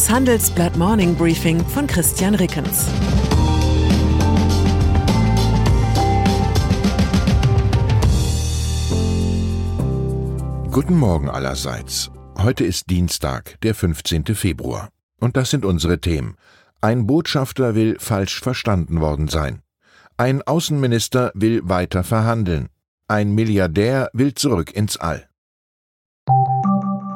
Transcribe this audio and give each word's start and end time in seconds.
Das 0.00 0.08
Handelsblatt 0.08 0.78
Morning 0.78 1.14
Briefing 1.14 1.62
von 1.62 1.86
Christian 1.86 2.34
Rickens. 2.34 2.86
Guten 10.70 10.96
Morgen 10.96 11.28
allerseits. 11.28 12.10
Heute 12.38 12.64
ist 12.64 12.88
Dienstag, 12.88 13.60
der 13.60 13.74
15. 13.74 14.24
Februar. 14.34 14.88
Und 15.20 15.36
das 15.36 15.50
sind 15.50 15.66
unsere 15.66 16.00
Themen. 16.00 16.36
Ein 16.80 17.06
Botschafter 17.06 17.74
will 17.74 17.98
falsch 17.98 18.40
verstanden 18.40 19.02
worden 19.02 19.28
sein. 19.28 19.60
Ein 20.16 20.40
Außenminister 20.40 21.30
will 21.34 21.60
weiter 21.64 22.04
verhandeln. 22.04 22.70
Ein 23.06 23.34
Milliardär 23.34 24.08
will 24.14 24.32
zurück 24.32 24.72
ins 24.72 24.96
All. 24.96 25.28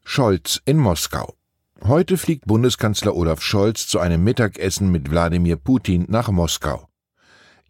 Scholz 0.04 0.60
in 0.64 0.78
Moskau. 0.78 1.34
Heute 1.82 2.18
fliegt 2.18 2.46
Bundeskanzler 2.46 3.14
Olaf 3.14 3.40
Scholz 3.40 3.86
zu 3.86 4.00
einem 4.00 4.24
Mittagessen 4.24 4.90
mit 4.90 5.10
Wladimir 5.10 5.56
Putin 5.56 6.06
nach 6.08 6.30
Moskau. 6.30 6.86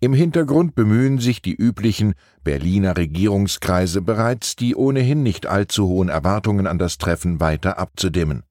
Im 0.01 0.15
Hintergrund 0.15 0.75
bemühen 0.75 1.19
sich 1.19 1.43
die 1.43 1.55
üblichen 1.55 2.15
Berliner 2.43 2.97
Regierungskreise 2.97 4.01
bereits, 4.01 4.57
die 4.57 4.75
ohnehin 4.75 5.23
nicht 5.23 5.47
allzu 5.47 5.87
hohen 5.87 6.09
Erwartungen 6.09 6.67
an 6.67 6.79
das 6.79 6.97
Treffen 6.97 7.39
weiter 7.39 7.79
abzudimmen. 7.79 8.43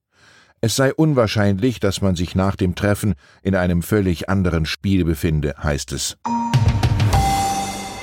Es 0.61 0.75
sei 0.75 0.93
unwahrscheinlich, 0.93 1.79
dass 1.79 2.01
man 2.01 2.15
sich 2.15 2.35
nach 2.35 2.57
dem 2.57 2.75
Treffen 2.75 3.13
in 3.43 3.55
einem 3.55 3.81
völlig 3.81 4.27
anderen 4.27 4.65
Spiel 4.65 5.05
befinde, 5.05 5.55
heißt 5.63 5.93
es. 5.93 6.17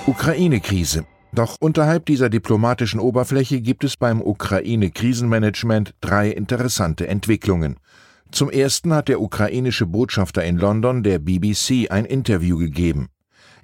Ukraine-Krise. 0.06 1.04
Doch 1.34 1.56
unterhalb 1.60 2.06
dieser 2.06 2.30
diplomatischen 2.30 2.98
Oberfläche 2.98 3.60
gibt 3.60 3.84
es 3.84 3.98
beim 3.98 4.22
Ukraine-Krisenmanagement 4.22 5.94
drei 6.00 6.30
interessante 6.30 7.08
Entwicklungen. 7.08 7.76
Zum 8.30 8.48
ersten 8.50 8.94
hat 8.94 9.08
der 9.08 9.20
ukrainische 9.20 9.84
Botschafter 9.84 10.42
in 10.42 10.56
London 10.56 11.02
der 11.02 11.18
BBC 11.18 11.90
ein 11.90 12.06
Interview 12.06 12.56
gegeben. 12.56 13.08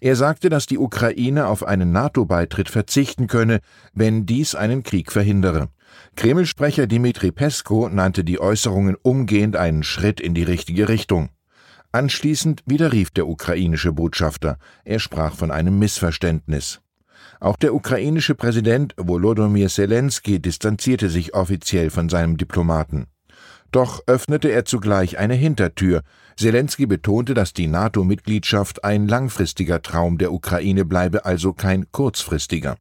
Er 0.00 0.16
sagte, 0.16 0.50
dass 0.50 0.66
die 0.66 0.78
Ukraine 0.78 1.46
auf 1.46 1.64
einen 1.64 1.92
NATO-Beitritt 1.92 2.68
verzichten 2.68 3.26
könne, 3.26 3.60
wenn 3.94 4.26
dies 4.26 4.54
einen 4.54 4.82
Krieg 4.82 5.12
verhindere. 5.12 5.68
Kreml-Sprecher 6.16 6.86
Dmitri 6.86 7.32
Pesko 7.32 7.88
nannte 7.88 8.24
die 8.24 8.40
Äußerungen 8.40 8.96
umgehend 9.02 9.56
einen 9.56 9.82
Schritt 9.82 10.20
in 10.20 10.34
die 10.34 10.42
richtige 10.42 10.88
Richtung. 10.88 11.30
Anschließend 11.92 12.62
widerrief 12.66 13.10
der 13.10 13.26
ukrainische 13.26 13.92
Botschafter. 13.92 14.58
Er 14.84 14.98
sprach 14.98 15.34
von 15.34 15.50
einem 15.50 15.78
Missverständnis. 15.78 16.80
Auch 17.40 17.56
der 17.56 17.74
ukrainische 17.74 18.34
Präsident 18.34 18.94
Volodymyr 18.96 19.68
Zelensky 19.68 20.40
distanzierte 20.40 21.10
sich 21.10 21.34
offiziell 21.34 21.90
von 21.90 22.08
seinem 22.08 22.36
Diplomaten. 22.36 23.08
Doch 23.72 24.02
öffnete 24.06 24.48
er 24.48 24.64
zugleich 24.64 25.18
eine 25.18 25.34
Hintertür. 25.34 26.02
Zelensky 26.36 26.86
betonte, 26.86 27.34
dass 27.34 27.52
die 27.52 27.66
NATO-Mitgliedschaft 27.66 28.84
ein 28.84 29.08
langfristiger 29.08 29.82
Traum 29.82 30.18
der 30.18 30.32
Ukraine 30.32 30.84
bleibe, 30.84 31.24
also 31.24 31.52
kein 31.52 31.90
kurzfristiger. 31.90 32.76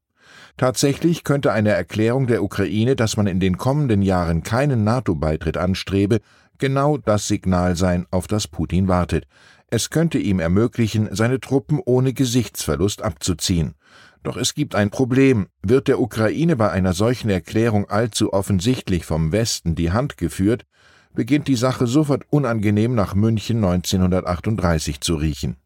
Tatsächlich 0.58 1.24
könnte 1.24 1.52
eine 1.52 1.72
Erklärung 1.72 2.28
der 2.28 2.44
Ukraine, 2.44 2.96
dass 2.96 3.18
man 3.18 3.28
in 3.28 3.40
den 3.40 3.58
kommenden 3.58 4.02
Jahren 4.02 4.44
keinen 4.44 4.84
NATO-Beitritt 4.84 5.58
anstrebe, 5.58 6.20
genau 6.58 6.98
das 6.98 7.28
Signal 7.28 7.76
sein, 7.76 8.06
auf 8.12 8.28
das 8.28 8.48
Putin 8.48 8.88
wartet. 8.88 9.26
Es 9.68 9.90
könnte 9.90 10.20
ihm 10.20 10.40
ermöglichen, 10.40 11.10
seine 11.12 11.40
Truppen 11.40 11.80
ohne 11.84 12.14
Gesichtsverlust 12.14 13.02
abzuziehen. 13.02 13.76
Doch 14.24 14.38
es 14.38 14.54
gibt 14.54 14.76
ein 14.76 14.92
Problem. 14.92 15.48
Wird 15.64 15.88
der 15.88 16.00
Ukraine 16.00 16.56
bei 16.56 16.70
einer 16.70 16.94
solchen 16.94 17.30
Erklärung 17.30 17.90
allzu 17.90 18.34
offensichtlich 18.34 19.06
vom 19.06 19.32
Westen 19.32 19.74
die 19.74 19.92
Hand 19.92 20.18
geführt, 20.18 20.66
beginnt 21.14 21.48
die 21.48 21.56
Sache 21.56 21.88
sofort 21.88 22.24
unangenehm 22.30 22.94
nach 22.96 23.16
München 23.16 23.58
1938 23.58 25.02
zu 25.02 25.16
riechen. 25.16 25.58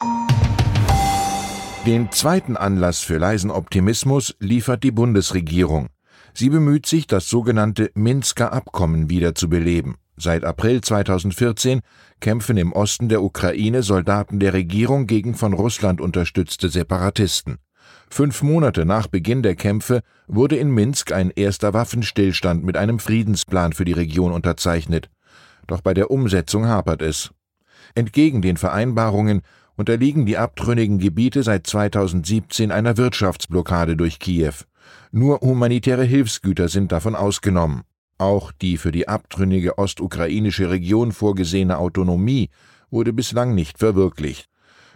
Den 1.85 2.12
zweiten 2.12 2.57
Anlass 2.57 3.01
für 3.01 3.19
leisen 3.19 3.51
Optimismus 3.51 4.35
liefert 4.40 4.84
die 4.84 4.90
Bundesregierung. 4.90 5.90
Sie 6.34 6.50
bemüht 6.50 6.88
sich, 6.88 7.06
das 7.06 7.29
sogenannte 7.29 7.91
Minsker 7.94 8.51
Abkommen 8.51 9.07
wiederzubeleben. 9.12 9.94
Seit 10.18 10.45
April 10.45 10.81
2014 10.81 11.81
kämpfen 12.22 12.57
im 12.57 12.74
Osten 12.74 13.07
der 13.07 13.22
Ukraine 13.22 13.84
Soldaten 13.84 14.40
der 14.40 14.53
Regierung 14.53 15.06
gegen 15.06 15.35
von 15.35 15.53
Russland 15.53 16.01
unterstützte 16.01 16.69
Separatisten. 16.69 17.57
Fünf 18.09 18.41
Monate 18.41 18.84
nach 18.84 19.06
Beginn 19.06 19.44
der 19.44 19.56
Kämpfe 19.56 20.01
wurde 20.25 20.56
in 20.56 20.72
Minsk 20.72 21.12
ein 21.12 21.29
erster 21.29 21.75
Waffenstillstand 21.75 22.63
mit 22.63 22.78
einem 22.78 22.97
Friedensplan 22.97 23.74
für 23.74 23.85
die 23.85 23.94
Region 23.94 24.31
unterzeichnet. 24.31 25.12
Doch 25.68 25.81
bei 25.81 25.94
der 25.94 26.09
Umsetzung 26.09 26.66
hapert 26.66 27.03
es. 27.03 27.29
Entgegen 27.94 28.41
den 28.41 28.57
Vereinbarungen 28.57 29.44
unterliegen 29.75 30.25
die 30.25 30.38
abtrünnigen 30.38 31.00
Gebiete 31.00 31.44
seit 31.44 31.68
2017 31.68 32.72
einer 32.72 32.97
Wirtschaftsblockade 32.97 33.96
durch 33.96 34.19
Kiew. 34.19 34.53
Nur 35.12 35.41
humanitäre 35.41 36.03
Hilfsgüter 36.03 36.68
sind 36.69 36.91
davon 36.91 37.16
ausgenommen. 37.16 37.84
Auch 38.18 38.52
die 38.52 38.78
für 38.78 38.91
die 38.91 39.08
abtrünnige 39.08 39.78
ostukrainische 39.78 40.69
Region 40.69 41.12
vorgesehene 41.12 41.78
Autonomie 41.78 42.50
wurde 42.90 43.12
bislang 43.12 43.56
nicht 43.56 43.80
verwirklicht. 43.80 44.50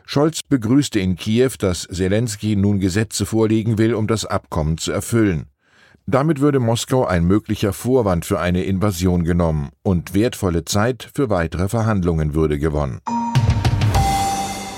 Scholz 0.05 0.41
begrüßte 0.41 0.99
in 0.99 1.15
Kiew, 1.15 1.51
dass 1.59 1.83
Zelensky 1.83 2.55
nun 2.55 2.79
Gesetze 2.79 3.25
vorlegen 3.25 3.77
will, 3.77 3.93
um 3.93 4.07
das 4.07 4.25
Abkommen 4.25 4.77
zu 4.77 4.91
erfüllen. 4.91 5.47
Damit 6.07 6.39
würde 6.39 6.59
Moskau 6.59 7.05
ein 7.05 7.25
möglicher 7.25 7.73
Vorwand 7.73 8.25
für 8.25 8.39
eine 8.39 8.63
Invasion 8.63 9.23
genommen 9.23 9.69
und 9.83 10.15
wertvolle 10.15 10.65
Zeit 10.65 11.11
für 11.13 11.29
weitere 11.29 11.69
Verhandlungen 11.69 12.33
würde 12.33 12.57
gewonnen. 12.57 13.01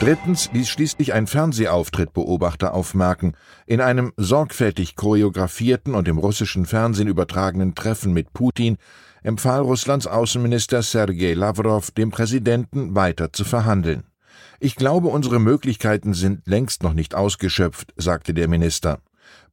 Drittens 0.02 0.50
ließ 0.52 0.68
schließlich 0.68 1.14
ein 1.14 1.28
Fernsehauftritt 1.28 2.12
Beobachter 2.12 2.74
aufmerken. 2.74 3.34
In 3.68 3.82
einem 3.82 4.14
sorgfältig 4.18 4.96
choreografierten 4.96 5.94
und 5.94 6.08
im 6.08 6.18
russischen 6.18 6.66
Fernsehen 6.66 7.08
übertragenen 7.08 7.76
Treffen 7.76 8.12
mit 8.12 8.34
Putin 8.34 8.78
empfahl 9.22 9.62
Russlands 9.62 10.08
Außenminister 10.08 10.82
Sergei 10.82 11.36
Lavrov 11.36 11.92
dem 11.92 12.10
Präsidenten 12.10 12.96
weiter 12.96 13.32
zu 13.32 13.44
verhandeln. 13.44 14.06
Ich 14.60 14.76
glaube, 14.76 15.10
unsere 15.10 15.40
Möglichkeiten 15.40 16.16
sind 16.16 16.48
längst 16.48 16.82
noch 16.82 16.94
nicht 16.94 17.14
ausgeschöpft, 17.14 17.94
sagte 17.96 18.34
der 18.34 18.48
Minister. 18.48 19.02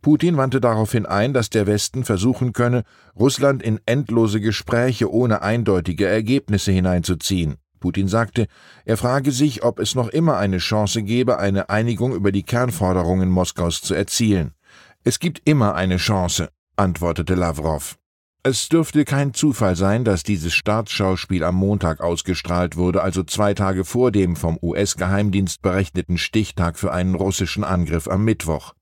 Putin 0.00 0.38
wandte 0.38 0.62
daraufhin 0.62 1.04
ein, 1.04 1.34
dass 1.34 1.50
der 1.50 1.66
Westen 1.66 2.04
versuchen 2.04 2.54
könne, 2.54 2.84
Russland 3.14 3.62
in 3.62 3.80
endlose 3.84 4.40
Gespräche 4.40 5.12
ohne 5.12 5.42
eindeutige 5.42 6.06
Ergebnisse 6.06 6.72
hineinzuziehen. 6.72 7.58
Putin 7.80 8.08
sagte, 8.08 8.46
er 8.84 8.96
frage 8.96 9.32
sich, 9.32 9.62
ob 9.62 9.78
es 9.78 9.94
noch 9.94 10.08
immer 10.08 10.36
eine 10.36 10.58
Chance 10.58 11.02
gebe, 11.02 11.38
eine 11.38 11.70
Einigung 11.70 12.14
über 12.14 12.32
die 12.32 12.42
Kernforderungen 12.42 13.28
Moskaus 13.28 13.80
zu 13.80 13.94
erzielen. 13.94 14.52
Es 15.04 15.18
gibt 15.18 15.42
immer 15.44 15.74
eine 15.74 15.96
Chance, 15.96 16.50
antwortete 16.76 17.34
Lavrov. 17.34 17.98
Es 18.44 18.68
dürfte 18.68 19.04
kein 19.04 19.34
Zufall 19.34 19.74
sein, 19.76 20.04
dass 20.04 20.22
dieses 20.22 20.54
Staatsschauspiel 20.54 21.42
am 21.44 21.56
Montag 21.56 22.00
ausgestrahlt 22.00 22.76
wurde, 22.76 23.02
also 23.02 23.22
zwei 23.24 23.52
Tage 23.52 23.84
vor 23.84 24.12
dem 24.12 24.36
vom 24.36 24.58
US-Geheimdienst 24.62 25.60
berechneten 25.60 26.18
Stichtag 26.18 26.78
für 26.78 26.92
einen 26.92 27.14
russischen 27.14 27.64
Angriff 27.64 28.08
am 28.08 28.24
Mittwoch. 28.24 28.74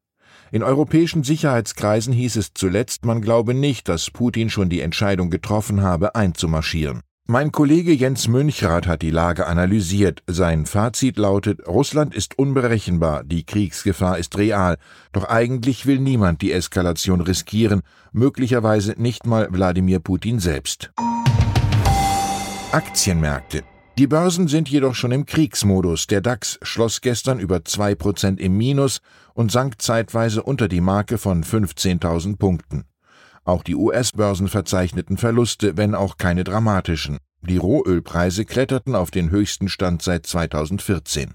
In 0.53 0.63
europäischen 0.63 1.25
Sicherheitskreisen 1.25 2.13
hieß 2.13 2.37
es 2.37 2.55
zuletzt, 2.55 3.05
man 3.05 3.23
glaube 3.23 3.55
nicht, 3.55 3.89
dass 3.89 4.11
Putin 4.11 4.51
schon 4.51 4.69
die 4.69 4.81
Entscheidung 4.81 5.31
getroffen 5.31 5.83
habe, 5.83 6.15
einzumarschieren. 6.15 7.01
Mein 7.29 7.51
Kollege 7.51 7.93
Jens 7.93 8.29
Münchrath 8.29 8.87
hat 8.87 9.03
die 9.03 9.11
Lage 9.11 9.49
analysiert. 9.49 10.23
Sein 10.29 10.65
Fazit 10.65 11.19
lautet, 11.19 11.67
Russland 11.67 12.15
ist 12.15 12.39
unberechenbar, 12.39 13.25
die 13.25 13.43
Kriegsgefahr 13.43 14.17
ist 14.19 14.39
real, 14.39 14.79
doch 15.11 15.25
eigentlich 15.25 15.87
will 15.87 15.99
niemand 15.99 16.41
die 16.41 16.53
Eskalation 16.53 17.21
riskieren, 17.21 17.83
möglicherweise 18.13 18.95
nicht 18.97 19.27
mal 19.27 19.49
Wladimir 19.51 19.99
Putin 19.99 20.39
selbst. 20.39 20.93
Aktienmärkte. 22.71 23.65
Die 23.99 24.07
Börsen 24.07 24.47
sind 24.47 24.69
jedoch 24.69 24.95
schon 24.95 25.11
im 25.11 25.27
Kriegsmodus. 25.27 26.07
Der 26.07 26.21
DAX 26.21 26.61
schloss 26.63 27.01
gestern 27.01 27.41
über 27.41 27.57
2% 27.57 28.39
im 28.39 28.57
Minus 28.57 29.01
und 29.35 29.51
sank 29.51 29.83
zeitweise 29.83 30.45
unter 30.45 30.69
die 30.69 30.81
Marke 30.81 31.19
von 31.19 31.43
15.000 31.43 32.37
Punkten. 32.37 32.85
Auch 33.47 33.63
die 33.63 33.77
US-Börsen 33.77 34.49
verzeichneten 34.49 35.17
Verluste, 35.17 35.77
wenn 35.77 35.95
auch 35.95 36.19
keine 36.19 36.43
dramatischen. 36.43 37.19
Die 37.43 37.59
Rohölpreise 37.59 38.45
kletterten 38.45 38.97
auf 38.97 39.13
den 39.13 39.31
höchsten 39.31 39.69
Stand 39.69 40.03
seit 40.03 40.27
2014. 40.27 41.35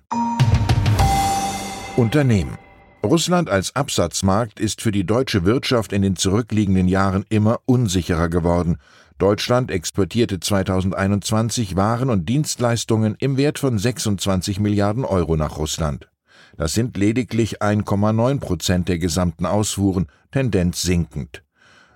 Unternehmen 1.96 2.58
Russland 3.04 3.50
als 3.50 3.76
Absatzmarkt 3.78 4.60
ist 4.60 4.82
für 4.82 4.92
die 4.92 5.06
deutsche 5.06 5.46
Wirtschaft 5.46 5.94
in 5.94 6.02
den 6.02 6.18
zurückliegenden 6.18 6.90
Jahren 6.90 7.26
immer 7.30 7.60
unsicherer 7.66 8.28
geworden. 8.28 8.78
Deutschland 9.18 9.72
exportierte 9.72 10.42
2021 10.42 11.78
Waren 11.78 12.10
und 12.10 12.28
Dienstleistungen 12.28 13.16
im 13.20 13.38
Wert 13.38 13.58
von 13.58 13.78
26 13.78 14.60
Milliarden 14.60 15.06
Euro 15.06 15.38
nach 15.38 15.58
Russland. 15.58 16.10
Das 16.58 16.74
sind 16.74 16.98
lediglich 16.98 17.62
1,9 17.62 18.40
Prozent 18.40 18.90
der 18.90 19.00
gesamten 19.00 19.46
Ausfuhren, 19.46 20.08
Tendenz 20.32 20.82
sinkend. 20.82 21.44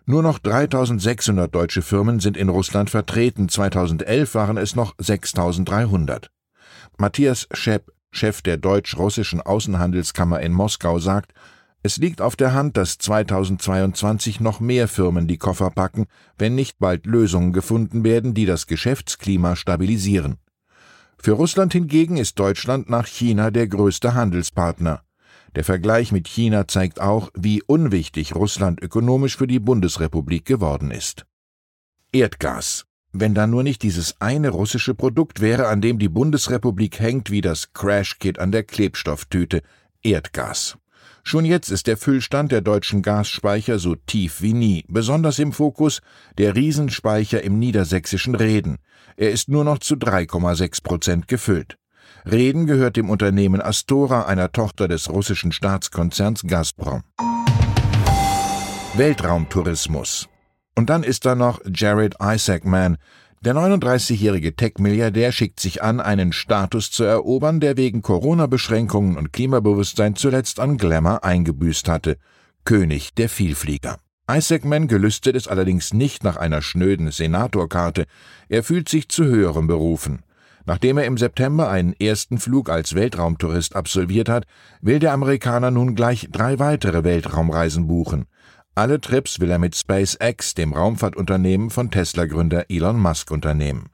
Nur 0.07 0.21
noch 0.21 0.37
3600 0.37 1.53
deutsche 1.53 1.81
Firmen 1.81 2.19
sind 2.19 2.37
in 2.37 2.49
Russland 2.49 2.91
vertreten, 2.91 3.49
2011 3.49 4.35
waren 4.35 4.57
es 4.57 4.75
noch 4.75 4.93
6300. 4.99 6.29
Matthias 6.97 7.47
Schepp, 7.51 7.91
Chef 8.11 8.43
der 8.43 8.57
deutsch-russischen 8.57 9.41
Außenhandelskammer 9.41 10.41
in 10.41 10.53
Moskau, 10.53 10.99
sagt, 10.99 11.33
es 11.81 11.97
liegt 11.97 12.21
auf 12.21 12.35
der 12.35 12.53
Hand, 12.53 12.77
dass 12.77 12.99
2022 12.99 14.39
noch 14.39 14.59
mehr 14.59 14.87
Firmen 14.87 15.27
die 15.27 15.37
Koffer 15.37 15.71
packen, 15.71 16.05
wenn 16.37 16.53
nicht 16.53 16.77
bald 16.77 17.07
Lösungen 17.07 17.51
gefunden 17.51 18.03
werden, 18.03 18.35
die 18.35 18.45
das 18.45 18.67
Geschäftsklima 18.67 19.55
stabilisieren. 19.55 20.37
Für 21.17 21.33
Russland 21.33 21.73
hingegen 21.73 22.17
ist 22.17 22.37
Deutschland 22.37 22.89
nach 22.89 23.07
China 23.07 23.49
der 23.49 23.67
größte 23.67 24.13
Handelspartner. 24.13 25.04
Der 25.55 25.63
Vergleich 25.63 26.11
mit 26.11 26.27
China 26.27 26.67
zeigt 26.67 26.99
auch, 26.99 27.31
wie 27.33 27.63
unwichtig 27.63 28.35
Russland 28.35 28.81
ökonomisch 28.81 29.37
für 29.37 29.47
die 29.47 29.59
Bundesrepublik 29.59 30.45
geworden 30.45 30.91
ist. 30.91 31.25
Erdgas 32.11 32.85
wenn 33.19 33.33
da 33.33 33.47
nur 33.47 33.63
nicht 33.63 33.81
dieses 33.81 34.19
eine 34.19 34.49
russische 34.49 34.93
Produkt 34.93 35.39
wäre, 35.39 35.67
an 35.67 35.81
dem 35.81 35.99
die 35.99 36.09
Bundesrepublik 36.09 36.99
hängt 36.99 37.31
wie 37.31 37.41
das 37.41 37.71
Crashkit 37.73 38.39
an 38.39 38.51
der 38.51 38.63
Klebstofftüte 38.63 39.61
Erdgas. 40.03 40.77
Schon 41.23 41.45
jetzt 41.45 41.71
ist 41.71 41.87
der 41.87 41.97
Füllstand 41.97 42.51
der 42.51 42.61
deutschen 42.61 43.01
Gasspeicher 43.01 43.79
so 43.79 43.95
tief 43.95 44.41
wie 44.41 44.53
nie, 44.53 44.85
besonders 44.87 45.39
im 45.39 45.53
Fokus 45.53 46.01
der 46.37 46.55
Riesenspeicher 46.55 47.41
im 47.41 47.57
niedersächsischen 47.57 48.35
Reden. 48.35 48.77
Er 49.15 49.31
ist 49.31 49.49
nur 49.49 49.63
noch 49.63 49.79
zu 49.79 49.95
3,6 49.95 50.83
Prozent 50.83 51.27
gefüllt. 51.27 51.77
Reden 52.29 52.65
gehört 52.65 52.97
dem 52.97 53.09
Unternehmen 53.09 53.61
Astora, 53.61 54.25
einer 54.25 54.51
Tochter 54.51 54.87
des 54.87 55.09
russischen 55.09 55.51
Staatskonzerns 55.51 56.43
Gazprom. 56.47 57.03
Weltraumtourismus 58.95 60.29
und 60.75 60.89
dann 60.89 61.03
ist 61.03 61.25
da 61.25 61.35
noch 61.35 61.61
Jared 61.73 62.15
Isaacman. 62.21 62.97
Der 63.41 63.55
39-jährige 63.55 64.55
Tech-Milliardär 64.55 65.31
schickt 65.31 65.59
sich 65.59 65.81
an, 65.83 65.99
einen 65.99 66.33
Status 66.33 66.91
zu 66.91 67.03
erobern, 67.03 67.59
der 67.59 67.77
wegen 67.77 68.01
Corona-Beschränkungen 68.01 69.17
und 69.17 69.31
Klimabewusstsein 69.33 70.15
zuletzt 70.15 70.59
an 70.59 70.77
Glamour 70.77 71.23
eingebüßt 71.23 71.87
hatte. 71.87 72.17
König 72.65 73.13
der 73.13 73.29
Vielflieger. 73.29 73.97
Isaacman 74.29 74.87
gelüstet 74.87 75.35
es 75.35 75.47
allerdings 75.47 75.93
nicht 75.93 76.23
nach 76.23 76.37
einer 76.37 76.63
schnöden 76.63 77.11
Senatorkarte. 77.11 78.05
Er 78.49 78.63
fühlt 78.63 78.89
sich 78.89 79.07
zu 79.09 79.25
höherem 79.25 79.67
berufen. 79.67 80.23
Nachdem 80.65 80.97
er 80.97 81.05
im 81.05 81.17
September 81.17 81.69
einen 81.69 81.93
ersten 81.93 82.39
Flug 82.39 82.69
als 82.69 82.95
Weltraumtourist 82.95 83.75
absolviert 83.75 84.29
hat, 84.29 84.45
will 84.81 84.99
der 84.99 85.13
Amerikaner 85.13 85.69
nun 85.69 85.93
gleich 85.93 86.27
drei 86.31 86.57
weitere 86.57 87.03
Weltraumreisen 87.03 87.87
buchen. 87.87 88.25
Alle 88.73 88.99
Trips 88.99 89.39
will 89.39 89.51
er 89.51 89.59
mit 89.59 89.75
SpaceX, 89.75 90.53
dem 90.55 90.73
Raumfahrtunternehmen 90.73 91.69
von 91.69 91.91
Tesla-Gründer 91.91 92.65
Elon 92.69 92.99
Musk, 92.99 93.31
unternehmen. 93.31 93.89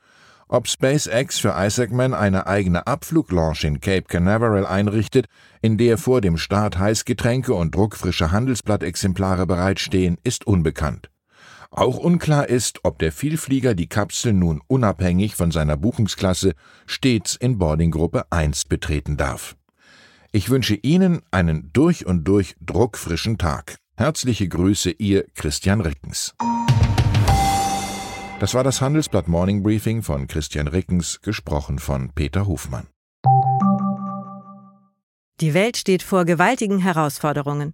Ob 0.47 0.67
SpaceX 0.67 1.37
für 1.37 1.53
Isaacman 1.55 2.13
eine 2.13 2.47
eigene 2.47 2.87
Abfluglaunch 2.87 3.63
in 3.63 3.79
Cape 3.79 4.07
Canaveral 4.07 4.65
einrichtet, 4.65 5.27
in 5.61 5.77
der 5.77 5.97
vor 5.97 6.19
dem 6.19 6.37
Start 6.37 6.79
Heißgetränke 6.79 7.53
und 7.53 7.75
druckfrische 7.75 8.31
Handelsblattexemplare 8.31 9.45
bereitstehen, 9.45 10.17
ist 10.23 10.47
unbekannt. 10.47 11.10
Auch 11.73 11.97
unklar 11.97 12.49
ist, 12.49 12.81
ob 12.83 12.99
der 12.99 13.13
Vielflieger 13.13 13.75
die 13.75 13.87
Kapsel 13.87 14.33
nun 14.33 14.61
unabhängig 14.67 15.35
von 15.35 15.51
seiner 15.51 15.77
Buchungsklasse 15.77 16.53
stets 16.85 17.37
in 17.37 17.57
Boardinggruppe 17.57 18.29
1 18.29 18.65
betreten 18.65 19.15
darf. 19.15 19.55
Ich 20.33 20.49
wünsche 20.49 20.75
Ihnen 20.75 21.21
einen 21.31 21.71
durch 21.71 22.05
und 22.05 22.25
durch 22.25 22.55
druckfrischen 22.59 23.37
Tag. 23.37 23.77
Herzliche 23.95 24.49
Grüße, 24.49 24.91
Ihr 24.91 25.25
Christian 25.33 25.79
Rickens. 25.79 26.35
Das 28.41 28.53
war 28.53 28.65
das 28.65 28.81
Handelsblatt 28.81 29.29
Morning 29.29 29.63
Briefing 29.63 30.03
von 30.03 30.27
Christian 30.27 30.67
Rickens, 30.67 31.21
gesprochen 31.21 31.79
von 31.79 32.11
Peter 32.13 32.47
Hofmann. 32.47 32.87
Die 35.39 35.53
Welt 35.53 35.77
steht 35.77 36.03
vor 36.03 36.25
gewaltigen 36.25 36.79
Herausforderungen. 36.79 37.73